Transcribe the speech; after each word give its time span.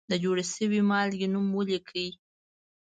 د 0.09 0.13
جوړې 0.23 0.43
شوې 0.55 0.79
مالګې 0.89 1.27
نوم 1.33 1.47
ولیکئ. 1.53 2.09